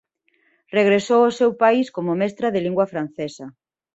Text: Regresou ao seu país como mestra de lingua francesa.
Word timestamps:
Regresou 0.77 1.21
ao 1.23 1.35
seu 1.39 1.51
país 1.63 1.87
como 1.95 2.17
mestra 2.21 2.47
de 2.53 2.59
lingua 2.65 2.85
francesa. 2.93 3.45